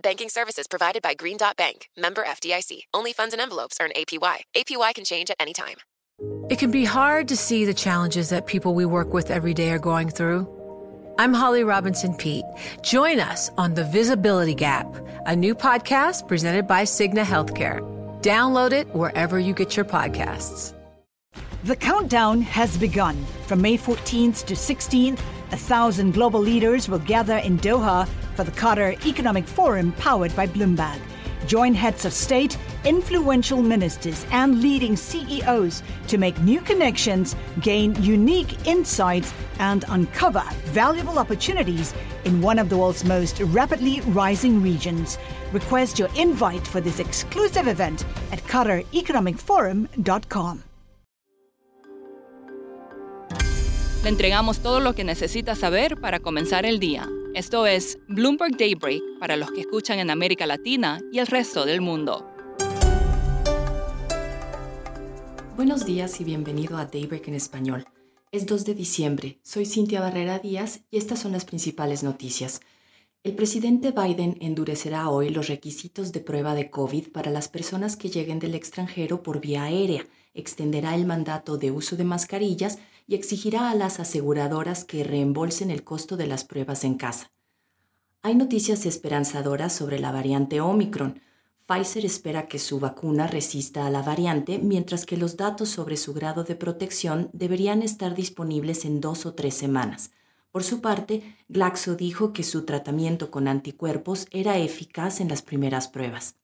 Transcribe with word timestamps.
Banking 0.00 0.28
services 0.28 0.66
provided 0.68 1.00
by 1.00 1.14
Green 1.14 1.38
Dot 1.38 1.56
Bank, 1.56 1.88
member 1.96 2.22
FDIC. 2.22 2.80
Only 2.92 3.14
funds 3.14 3.32
and 3.32 3.40
envelopes 3.40 3.78
earn 3.80 3.90
APY. 3.96 4.36
APY 4.54 4.94
can 4.94 5.04
change 5.04 5.30
at 5.30 5.36
any 5.40 5.54
time. 5.54 5.76
It 6.50 6.58
can 6.58 6.70
be 6.70 6.84
hard 6.84 7.28
to 7.28 7.36
see 7.36 7.64
the 7.64 7.72
challenges 7.72 8.28
that 8.28 8.46
people 8.46 8.74
we 8.74 8.84
work 8.84 9.14
with 9.14 9.30
every 9.30 9.54
day 9.54 9.70
are 9.70 9.78
going 9.78 10.10
through. 10.10 10.46
I'm 11.18 11.32
Holly 11.32 11.64
Robinson 11.64 12.14
Pete. 12.14 12.44
Join 12.82 13.20
us 13.20 13.50
on 13.56 13.72
The 13.72 13.84
Visibility 13.84 14.54
Gap, 14.54 14.86
a 15.24 15.34
new 15.34 15.54
podcast 15.54 16.28
presented 16.28 16.66
by 16.66 16.82
Cigna 16.82 17.24
Healthcare. 17.24 17.80
Download 18.20 18.72
it 18.72 18.94
wherever 18.94 19.38
you 19.38 19.54
get 19.54 19.76
your 19.76 19.86
podcasts. 19.86 20.74
The 21.64 21.76
countdown 21.76 22.42
has 22.42 22.76
begun. 22.76 23.16
From 23.46 23.62
May 23.62 23.78
14th 23.78 24.44
to 24.44 24.54
16th, 24.54 25.20
a 25.52 25.56
thousand 25.56 26.12
global 26.12 26.40
leaders 26.40 26.86
will 26.88 26.98
gather 26.98 27.38
in 27.38 27.58
Doha 27.58 28.06
for 28.36 28.44
the 28.44 28.52
Qatar 28.52 29.04
Economic 29.06 29.46
Forum 29.46 29.92
powered 29.92 30.34
by 30.36 30.46
Bloomberg. 30.46 31.00
Join 31.46 31.74
heads 31.74 32.04
of 32.04 32.12
state, 32.12 32.58
influential 32.84 33.62
ministers, 33.62 34.26
and 34.32 34.60
leading 34.60 34.94
CEOs 34.96 35.82
to 36.08 36.18
make 36.18 36.38
new 36.40 36.60
connections, 36.60 37.36
gain 37.60 37.94
unique 38.02 38.66
insights, 38.66 39.32
and 39.58 39.84
uncover 39.88 40.42
valuable 40.66 41.18
opportunities 41.18 41.94
in 42.24 42.42
one 42.42 42.58
of 42.58 42.68
the 42.68 42.76
world's 42.76 43.04
most 43.04 43.40
rapidly 43.40 44.02
rising 44.08 44.62
regions. 44.62 45.18
Request 45.52 45.98
your 45.98 46.08
invite 46.16 46.66
for 46.66 46.80
this 46.80 46.98
exclusive 46.98 47.68
event 47.68 48.04
at 48.32 48.42
QatarEconomicForum.com. 48.44 50.62
Le 54.02 54.10
entregamos 54.10 54.58
todo 54.60 54.80
lo 54.80 54.94
que 54.94 55.04
necesita 55.04 55.54
saber 55.56 56.00
para 56.00 56.20
comenzar 56.20 56.64
el 56.64 56.78
día. 56.78 57.08
Esto 57.36 57.66
es 57.66 57.98
Bloomberg 58.08 58.56
Daybreak 58.56 59.02
para 59.20 59.36
los 59.36 59.52
que 59.52 59.60
escuchan 59.60 59.98
en 59.98 60.08
América 60.08 60.46
Latina 60.46 60.98
y 61.12 61.18
el 61.18 61.26
resto 61.26 61.66
del 61.66 61.82
mundo. 61.82 62.26
Buenos 65.54 65.84
días 65.84 66.18
y 66.22 66.24
bienvenido 66.24 66.78
a 66.78 66.86
Daybreak 66.86 67.28
en 67.28 67.34
español. 67.34 67.84
Es 68.32 68.46
2 68.46 68.64
de 68.64 68.74
diciembre, 68.74 69.38
soy 69.42 69.66
Cintia 69.66 70.00
Barrera 70.00 70.38
Díaz 70.38 70.80
y 70.90 70.96
estas 70.96 71.18
son 71.18 71.32
las 71.32 71.44
principales 71.44 72.02
noticias. 72.02 72.62
El 73.22 73.34
presidente 73.34 73.90
Biden 73.90 74.38
endurecerá 74.40 75.10
hoy 75.10 75.28
los 75.28 75.48
requisitos 75.48 76.12
de 76.12 76.20
prueba 76.20 76.54
de 76.54 76.70
COVID 76.70 77.08
para 77.08 77.30
las 77.30 77.48
personas 77.48 77.96
que 77.96 78.08
lleguen 78.08 78.38
del 78.38 78.54
extranjero 78.54 79.22
por 79.22 79.42
vía 79.42 79.64
aérea, 79.64 80.06
extenderá 80.32 80.94
el 80.94 81.04
mandato 81.04 81.58
de 81.58 81.70
uso 81.70 81.96
de 81.96 82.04
mascarillas 82.04 82.78
y 83.06 83.14
exigirá 83.14 83.70
a 83.70 83.74
las 83.74 84.00
aseguradoras 84.00 84.84
que 84.84 85.04
reembolsen 85.04 85.70
el 85.70 85.84
costo 85.84 86.16
de 86.16 86.26
las 86.26 86.44
pruebas 86.44 86.84
en 86.84 86.94
casa. 86.94 87.30
Hay 88.22 88.34
noticias 88.34 88.86
esperanzadoras 88.86 89.72
sobre 89.72 89.98
la 89.98 90.10
variante 90.10 90.60
Omicron. 90.60 91.20
Pfizer 91.66 92.04
espera 92.04 92.48
que 92.48 92.58
su 92.58 92.80
vacuna 92.80 93.26
resista 93.26 93.86
a 93.86 93.90
la 93.90 94.02
variante, 94.02 94.58
mientras 94.58 95.06
que 95.06 95.16
los 95.16 95.36
datos 95.36 95.68
sobre 95.68 95.96
su 95.96 96.12
grado 96.14 96.42
de 96.44 96.56
protección 96.56 97.30
deberían 97.32 97.82
estar 97.82 98.14
disponibles 98.14 98.84
en 98.84 99.00
dos 99.00 99.26
o 99.26 99.34
tres 99.34 99.54
semanas. 99.54 100.10
Por 100.50 100.64
su 100.64 100.80
parte, 100.80 101.36
Glaxo 101.48 101.96
dijo 101.96 102.32
que 102.32 102.42
su 102.42 102.64
tratamiento 102.64 103.30
con 103.30 103.46
anticuerpos 103.46 104.26
era 104.30 104.58
eficaz 104.58 105.20
en 105.20 105.28
las 105.28 105.42
primeras 105.42 105.86
pruebas. 105.86 106.36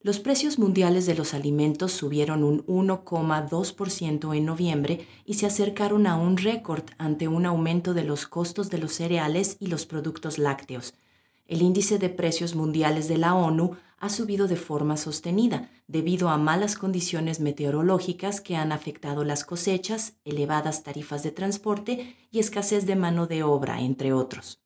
Los 0.00 0.20
precios 0.20 0.60
mundiales 0.60 1.06
de 1.06 1.16
los 1.16 1.34
alimentos 1.34 1.90
subieron 1.90 2.44
un 2.44 2.64
1,2% 2.66 4.36
en 4.36 4.44
noviembre 4.46 5.06
y 5.24 5.34
se 5.34 5.46
acercaron 5.46 6.06
a 6.06 6.16
un 6.16 6.36
récord 6.36 6.84
ante 6.98 7.26
un 7.26 7.46
aumento 7.46 7.94
de 7.94 8.04
los 8.04 8.26
costos 8.28 8.70
de 8.70 8.78
los 8.78 8.92
cereales 8.92 9.56
y 9.58 9.66
los 9.66 9.86
productos 9.86 10.38
lácteos. 10.38 10.94
El 11.48 11.62
índice 11.62 11.98
de 11.98 12.10
precios 12.10 12.54
mundiales 12.54 13.08
de 13.08 13.18
la 13.18 13.34
ONU 13.34 13.72
ha 13.98 14.08
subido 14.08 14.46
de 14.46 14.54
forma 14.54 14.96
sostenida 14.96 15.68
debido 15.88 16.28
a 16.28 16.38
malas 16.38 16.76
condiciones 16.76 17.40
meteorológicas 17.40 18.40
que 18.40 18.54
han 18.54 18.70
afectado 18.70 19.24
las 19.24 19.44
cosechas, 19.44 20.12
elevadas 20.24 20.84
tarifas 20.84 21.24
de 21.24 21.32
transporte 21.32 22.14
y 22.30 22.38
escasez 22.38 22.86
de 22.86 22.94
mano 22.94 23.26
de 23.26 23.42
obra, 23.42 23.80
entre 23.80 24.12
otros. 24.12 24.60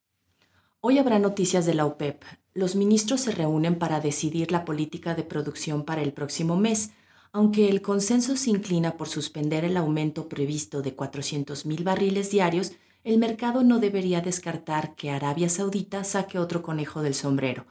Hoy 0.80 0.98
habrá 0.98 1.18
noticias 1.18 1.64
de 1.64 1.74
la 1.74 1.86
OPEP, 1.86 2.22
los 2.54 2.76
ministros 2.76 3.22
se 3.22 3.32
reúnen 3.32 3.78
para 3.78 4.00
decidir 4.00 4.52
la 4.52 4.64
política 4.64 5.14
de 5.14 5.22
producción 5.22 5.84
para 5.84 6.02
el 6.02 6.12
próximo 6.12 6.56
mes, 6.56 6.90
aunque 7.32 7.70
el 7.70 7.80
consenso 7.80 8.36
se 8.36 8.50
inclina 8.50 8.96
por 8.98 9.08
suspender 9.08 9.64
el 9.64 9.76
aumento 9.76 10.28
previsto 10.28 10.82
de 10.82 10.94
400.000 10.94 11.82
barriles 11.82 12.30
diarios, 12.30 12.72
el 13.04 13.18
mercado 13.18 13.64
no 13.64 13.78
debería 13.78 14.20
descartar 14.20 14.94
que 14.94 15.10
Arabia 15.10 15.48
Saudita 15.48 16.04
saque 16.04 16.38
otro 16.38 16.62
conejo 16.62 17.02
del 17.02 17.14
sombrero. 17.14 17.64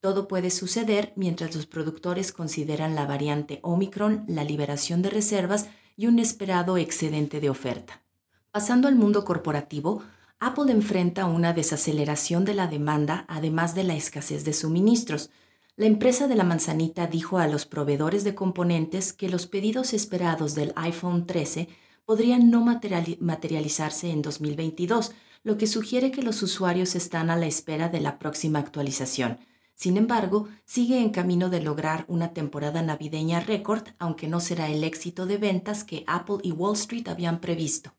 Todo 0.00 0.28
puede 0.28 0.50
suceder 0.50 1.12
mientras 1.16 1.54
los 1.54 1.64
productores 1.64 2.32
consideran 2.32 2.94
la 2.94 3.06
variante 3.06 3.60
Omicron, 3.62 4.24
la 4.26 4.44
liberación 4.44 5.00
de 5.00 5.10
reservas 5.10 5.68
y 5.96 6.06
un 6.08 6.18
esperado 6.18 6.76
excedente 6.76 7.40
de 7.40 7.48
oferta. 7.48 8.02
Pasando 8.50 8.88
al 8.88 8.96
mundo 8.96 9.24
corporativo, 9.24 10.02
Apple 10.46 10.70
enfrenta 10.70 11.24
una 11.24 11.54
desaceleración 11.54 12.44
de 12.44 12.52
la 12.52 12.66
demanda 12.66 13.24
además 13.28 13.74
de 13.74 13.82
la 13.82 13.94
escasez 13.94 14.44
de 14.44 14.52
suministros. 14.52 15.30
La 15.74 15.86
empresa 15.86 16.28
de 16.28 16.34
la 16.34 16.44
manzanita 16.44 17.06
dijo 17.06 17.38
a 17.38 17.48
los 17.48 17.64
proveedores 17.64 18.24
de 18.24 18.34
componentes 18.34 19.14
que 19.14 19.30
los 19.30 19.46
pedidos 19.46 19.94
esperados 19.94 20.54
del 20.54 20.74
iPhone 20.76 21.26
13 21.26 21.68
podrían 22.04 22.50
no 22.50 22.60
materializarse 22.60 24.10
en 24.10 24.20
2022, 24.20 25.12
lo 25.44 25.56
que 25.56 25.66
sugiere 25.66 26.10
que 26.10 26.20
los 26.20 26.42
usuarios 26.42 26.94
están 26.94 27.30
a 27.30 27.36
la 27.36 27.46
espera 27.46 27.88
de 27.88 28.00
la 28.00 28.18
próxima 28.18 28.58
actualización. 28.58 29.38
Sin 29.74 29.96
embargo, 29.96 30.48
sigue 30.66 31.00
en 31.00 31.08
camino 31.08 31.48
de 31.48 31.62
lograr 31.62 32.04
una 32.06 32.34
temporada 32.34 32.82
navideña 32.82 33.40
récord, 33.40 33.84
aunque 33.98 34.28
no 34.28 34.40
será 34.40 34.68
el 34.68 34.84
éxito 34.84 35.24
de 35.24 35.38
ventas 35.38 35.84
que 35.84 36.04
Apple 36.06 36.40
y 36.42 36.52
Wall 36.52 36.74
Street 36.74 37.08
habían 37.08 37.40
previsto. 37.40 37.94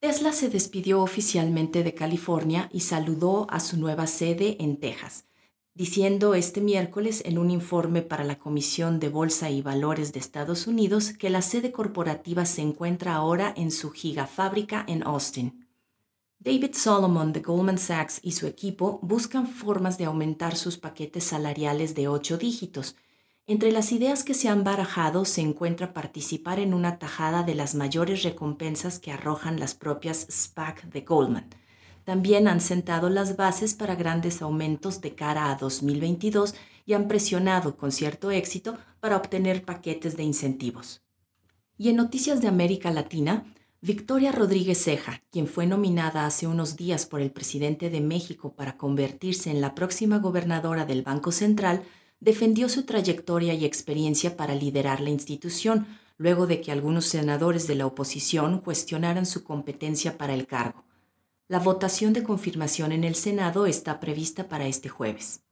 Tesla 0.00 0.32
se 0.32 0.48
despidió 0.48 1.02
oficialmente 1.02 1.84
de 1.84 1.92
California 1.92 2.70
y 2.72 2.80
saludó 2.80 3.46
a 3.50 3.60
su 3.60 3.76
nueva 3.76 4.06
sede 4.06 4.56
en 4.58 4.78
Texas, 4.78 5.26
diciendo 5.74 6.34
este 6.34 6.62
miércoles 6.62 7.22
en 7.26 7.36
un 7.36 7.50
informe 7.50 8.00
para 8.00 8.24
la 8.24 8.38
Comisión 8.38 8.98
de 8.98 9.10
Bolsa 9.10 9.50
y 9.50 9.60
Valores 9.60 10.14
de 10.14 10.18
Estados 10.18 10.66
Unidos 10.66 11.12
que 11.12 11.28
la 11.28 11.42
sede 11.42 11.70
corporativa 11.70 12.46
se 12.46 12.62
encuentra 12.62 13.14
ahora 13.14 13.52
en 13.54 13.70
su 13.70 13.90
gigafábrica 13.90 14.86
en 14.88 15.02
Austin. 15.02 15.68
David 16.38 16.72
Solomon 16.72 17.34
de 17.34 17.40
Goldman 17.40 17.76
Sachs 17.76 18.20
y 18.22 18.32
su 18.32 18.46
equipo 18.46 19.00
buscan 19.02 19.46
formas 19.46 19.98
de 19.98 20.06
aumentar 20.06 20.56
sus 20.56 20.78
paquetes 20.78 21.24
salariales 21.24 21.94
de 21.94 22.08
ocho 22.08 22.38
dígitos, 22.38 22.96
entre 23.52 23.72
las 23.72 23.90
ideas 23.90 24.22
que 24.22 24.32
se 24.32 24.48
han 24.48 24.62
barajado 24.62 25.24
se 25.24 25.40
encuentra 25.40 25.92
participar 25.92 26.60
en 26.60 26.72
una 26.72 27.00
tajada 27.00 27.42
de 27.42 27.56
las 27.56 27.74
mayores 27.74 28.22
recompensas 28.22 29.00
que 29.00 29.10
arrojan 29.10 29.58
las 29.58 29.74
propias 29.74 30.24
SPAC 30.30 30.84
de 30.84 31.00
Goldman. 31.00 31.48
También 32.04 32.46
han 32.46 32.60
sentado 32.60 33.10
las 33.10 33.36
bases 33.36 33.74
para 33.74 33.96
grandes 33.96 34.40
aumentos 34.40 35.00
de 35.00 35.16
cara 35.16 35.50
a 35.50 35.56
2022 35.56 36.54
y 36.86 36.92
han 36.92 37.08
presionado 37.08 37.76
con 37.76 37.90
cierto 37.90 38.30
éxito 38.30 38.78
para 39.00 39.16
obtener 39.16 39.64
paquetes 39.64 40.16
de 40.16 40.22
incentivos. 40.22 41.02
Y 41.76 41.88
en 41.88 41.96
noticias 41.96 42.40
de 42.40 42.46
América 42.46 42.92
Latina, 42.92 43.42
Victoria 43.80 44.30
Rodríguez 44.30 44.84
Ceja, 44.84 45.22
quien 45.32 45.48
fue 45.48 45.66
nominada 45.66 46.24
hace 46.24 46.46
unos 46.46 46.76
días 46.76 47.04
por 47.04 47.20
el 47.20 47.32
presidente 47.32 47.90
de 47.90 48.00
México 48.00 48.52
para 48.52 48.76
convertirse 48.76 49.50
en 49.50 49.60
la 49.60 49.74
próxima 49.74 50.18
gobernadora 50.18 50.84
del 50.84 51.02
Banco 51.02 51.32
Central, 51.32 51.82
defendió 52.20 52.68
su 52.68 52.84
trayectoria 52.84 53.54
y 53.54 53.64
experiencia 53.64 54.36
para 54.36 54.54
liderar 54.54 55.00
la 55.00 55.10
institución, 55.10 55.86
luego 56.18 56.46
de 56.46 56.60
que 56.60 56.70
algunos 56.70 57.06
senadores 57.06 57.66
de 57.66 57.74
la 57.74 57.86
oposición 57.86 58.60
cuestionaran 58.60 59.26
su 59.26 59.42
competencia 59.42 60.18
para 60.18 60.34
el 60.34 60.46
cargo. 60.46 60.84
La 61.48 61.58
votación 61.58 62.12
de 62.12 62.22
confirmación 62.22 62.92
en 62.92 63.04
el 63.04 63.14
Senado 63.14 63.66
está 63.66 63.98
prevista 63.98 64.48
para 64.48 64.66
este 64.66 64.88
jueves. 64.88 65.42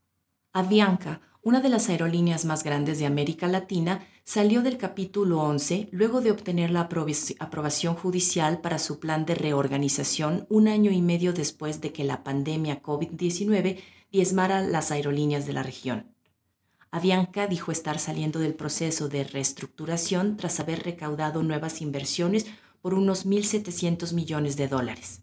Avianca, 0.52 1.22
una 1.42 1.60
de 1.60 1.70
las 1.70 1.88
aerolíneas 1.88 2.44
más 2.44 2.62
grandes 2.62 2.98
de 2.98 3.06
América 3.06 3.48
Latina, 3.48 4.06
salió 4.24 4.62
del 4.62 4.76
capítulo 4.76 5.40
11 5.40 5.88
luego 5.90 6.20
de 6.20 6.30
obtener 6.30 6.70
la 6.70 6.82
aprobación 6.82 7.94
judicial 7.94 8.60
para 8.60 8.78
su 8.78 9.00
plan 9.00 9.24
de 9.24 9.34
reorganización 9.34 10.46
un 10.50 10.68
año 10.68 10.90
y 10.90 11.00
medio 11.00 11.32
después 11.32 11.80
de 11.80 11.92
que 11.92 12.04
la 12.04 12.22
pandemia 12.22 12.82
COVID-19 12.82 13.78
diezmara 14.12 14.60
las 14.60 14.90
aerolíneas 14.90 15.46
de 15.46 15.52
la 15.54 15.62
región. 15.62 16.17
Avianca 16.90 17.46
dijo 17.46 17.70
estar 17.70 17.98
saliendo 17.98 18.38
del 18.38 18.54
proceso 18.54 19.08
de 19.08 19.24
reestructuración 19.24 20.36
tras 20.36 20.58
haber 20.58 20.82
recaudado 20.82 21.42
nuevas 21.42 21.82
inversiones 21.82 22.46
por 22.80 22.94
unos 22.94 23.26
1.700 23.26 24.14
millones 24.14 24.56
de 24.56 24.68
dólares. 24.68 25.20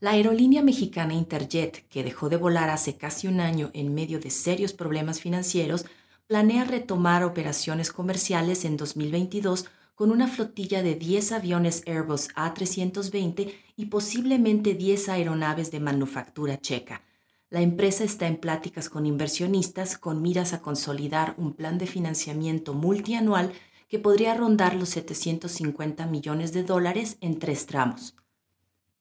La 0.00 0.12
aerolínea 0.12 0.62
mexicana 0.62 1.14
Interjet, 1.14 1.86
que 1.88 2.02
dejó 2.02 2.28
de 2.28 2.36
volar 2.36 2.70
hace 2.70 2.96
casi 2.96 3.28
un 3.28 3.38
año 3.40 3.70
en 3.74 3.94
medio 3.94 4.18
de 4.18 4.30
serios 4.30 4.72
problemas 4.72 5.20
financieros, 5.20 5.84
planea 6.26 6.64
retomar 6.64 7.22
operaciones 7.22 7.92
comerciales 7.92 8.64
en 8.64 8.76
2022 8.76 9.66
con 9.94 10.10
una 10.10 10.26
flotilla 10.26 10.82
de 10.82 10.94
10 10.94 11.32
aviones 11.32 11.82
Airbus 11.86 12.30
A320 12.30 13.52
y 13.76 13.86
posiblemente 13.86 14.74
10 14.74 15.10
aeronaves 15.10 15.70
de 15.70 15.80
manufactura 15.80 16.58
checa. 16.58 17.02
La 17.52 17.60
empresa 17.60 18.02
está 18.02 18.26
en 18.28 18.38
pláticas 18.38 18.88
con 18.88 19.04
inversionistas 19.04 19.98
con 19.98 20.22
miras 20.22 20.54
a 20.54 20.62
consolidar 20.62 21.34
un 21.36 21.52
plan 21.52 21.76
de 21.76 21.86
financiamiento 21.86 22.72
multianual 22.72 23.52
que 23.90 23.98
podría 23.98 24.32
rondar 24.32 24.74
los 24.74 24.88
750 24.88 26.06
millones 26.06 26.54
de 26.54 26.62
dólares 26.62 27.18
en 27.20 27.38
tres 27.38 27.66
tramos. 27.66 28.16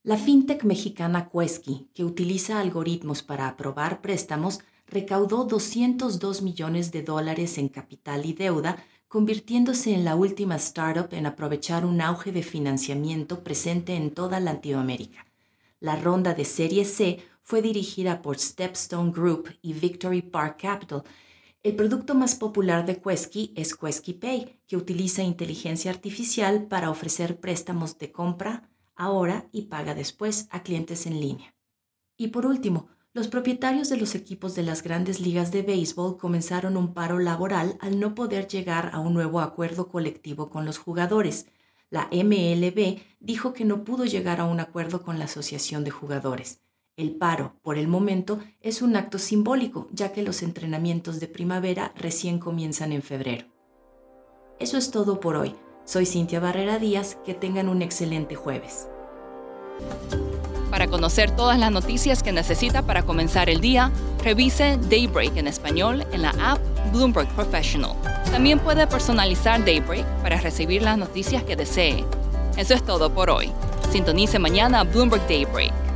La 0.04 0.18
fintech 0.18 0.66
mexicana 0.66 1.30
Quesky, 1.30 1.88
que 1.94 2.04
utiliza 2.04 2.60
algoritmos 2.60 3.24
para 3.24 3.48
aprobar 3.48 4.02
préstamos, 4.02 4.60
recaudó 4.86 5.46
202 5.46 6.42
millones 6.42 6.92
de 6.92 7.04
dólares 7.04 7.58
en 7.58 7.70
capital 7.70 8.26
y 8.26 8.34
deuda, 8.34 8.84
convirtiéndose 9.08 9.94
en 9.94 10.04
la 10.04 10.18
última 10.18 10.58
startup 10.58 11.14
en 11.14 11.26
aprovechar 11.26 11.86
un 11.86 12.02
auge 12.02 12.34
de 12.34 12.44
financiamiento 12.44 13.46
presente 13.46 13.96
en 13.96 14.12
toda 14.12 14.42
Latinoamérica. 14.42 15.26
La 15.80 15.96
ronda 15.96 16.34
de 16.34 16.44
Serie 16.44 16.84
C 16.84 17.31
fue 17.52 17.62
dirigida 17.62 18.22
por 18.22 18.40
Stepstone 18.40 19.12
Group 19.12 19.50
y 19.62 19.74
Victory 19.74 20.22
Park 20.22 20.62
Capital. 20.62 21.04
El 21.64 21.76
producto 21.76 22.16
más 22.16 22.34
popular 22.34 22.86
de 22.86 23.02
Quesky 23.02 23.52
es 23.58 23.76
Quesky 23.76 24.14
Pay, 24.14 24.62
que 24.66 24.78
utiliza 24.78 25.22
inteligencia 25.22 25.92
artificial 25.92 26.68
para 26.68 26.90
ofrecer 26.90 27.42
préstamos 27.42 27.98
de 27.98 28.10
compra, 28.10 28.70
ahora 28.96 29.50
y 29.52 29.64
paga 29.64 29.94
después 29.94 30.48
a 30.50 30.64
clientes 30.64 31.06
en 31.06 31.20
línea. 31.20 31.54
Y 32.16 32.30
por 32.30 32.46
último, 32.46 32.88
los 33.12 33.28
propietarios 33.28 33.90
de 33.90 33.98
los 33.98 34.16
equipos 34.16 34.56
de 34.56 34.64
las 34.64 34.82
grandes 34.82 35.20
ligas 35.20 35.52
de 35.52 35.64
béisbol 35.64 36.16
comenzaron 36.18 36.78
un 36.78 36.94
paro 36.94 37.20
laboral 37.20 37.78
al 37.82 38.00
no 38.00 38.16
poder 38.16 38.48
llegar 38.48 38.92
a 38.94 39.00
un 39.00 39.14
nuevo 39.14 39.42
acuerdo 39.42 39.90
colectivo 39.90 40.50
con 40.50 40.64
los 40.64 40.78
jugadores. 40.78 41.48
La 41.90 42.08
MLB 42.14 43.02
dijo 43.20 43.52
que 43.52 43.66
no 43.66 43.84
pudo 43.84 44.06
llegar 44.06 44.40
a 44.40 44.46
un 44.46 44.62
acuerdo 44.62 45.04
con 45.04 45.20
la 45.20 45.26
Asociación 45.26 45.84
de 45.84 45.92
Jugadores. 45.92 46.62
El 47.02 47.16
paro, 47.16 47.56
por 47.64 47.80
el 47.80 47.88
momento, 47.88 48.38
es 48.62 48.84
un 48.84 48.96
acto 48.96 49.18
simbólico, 49.18 49.88
ya 49.92 50.12
que 50.12 50.22
los 50.22 50.44
entrenamientos 50.44 51.20
de 51.20 51.26
primavera 51.26 51.94
recién 51.96 52.38
comienzan 52.38 52.92
en 52.92 53.02
febrero. 53.02 53.48
Eso 54.60 54.78
es 54.78 54.92
todo 54.92 55.20
por 55.20 55.36
hoy. 55.36 55.56
Soy 55.84 56.06
Cintia 56.06 56.40
Barrera 56.40 56.78
Díaz, 56.78 57.18
que 57.26 57.34
tengan 57.34 57.70
un 57.70 57.82
excelente 57.82 58.36
jueves. 58.36 58.88
Para 60.70 60.86
conocer 60.86 61.36
todas 61.36 61.58
las 61.58 61.72
noticias 61.72 62.22
que 62.22 62.32
necesita 62.32 62.84
para 62.84 63.02
comenzar 63.02 63.50
el 63.50 63.62
día, 63.62 63.92
revise 64.24 64.78
Daybreak 64.88 65.38
en 65.38 65.48
español 65.48 66.06
en 66.12 66.22
la 66.22 66.36
app 66.40 66.60
Bloomberg 66.94 67.28
Professional. 67.30 67.96
También 68.26 68.60
puede 68.60 68.86
personalizar 68.86 69.66
Daybreak 69.66 70.06
para 70.22 70.40
recibir 70.40 70.84
las 70.84 71.00
noticias 71.00 71.44
que 71.46 71.56
desee. 71.56 72.06
Eso 72.58 72.76
es 72.76 72.86
todo 72.86 73.12
por 73.12 73.32
hoy. 73.32 73.52
Sintonice 73.92 74.38
mañana 74.38 74.84
Bloomberg 74.84 75.28
Daybreak. 75.28 75.91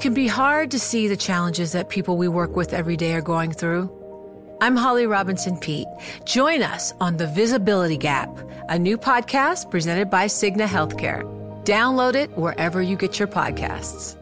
It 0.00 0.04
can 0.04 0.14
be 0.14 0.28
hard 0.28 0.70
to 0.70 0.78
see 0.78 1.08
the 1.08 1.16
challenges 1.16 1.72
that 1.72 1.90
people 1.90 2.16
we 2.16 2.26
work 2.26 2.56
with 2.56 2.72
every 2.72 2.96
day 2.96 3.12
are 3.12 3.20
going 3.20 3.52
through. 3.52 3.92
I'm 4.62 4.74
Holly 4.74 5.06
Robinson 5.06 5.58
Pete. 5.58 5.86
Join 6.24 6.62
us 6.62 6.94
on 7.00 7.18
The 7.18 7.26
Visibility 7.26 7.98
Gap, 7.98 8.30
a 8.70 8.78
new 8.78 8.96
podcast 8.96 9.70
presented 9.70 10.08
by 10.08 10.24
Cigna 10.24 10.66
Healthcare. 10.66 11.24
Download 11.64 12.14
it 12.14 12.30
wherever 12.30 12.80
you 12.80 12.96
get 12.96 13.18
your 13.18 13.28
podcasts. 13.28 14.16